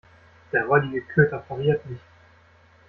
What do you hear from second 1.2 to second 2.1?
pariert nicht.